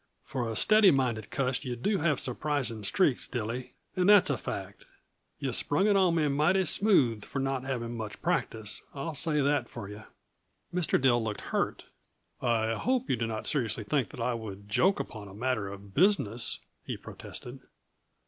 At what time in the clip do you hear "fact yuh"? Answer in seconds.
4.39-5.53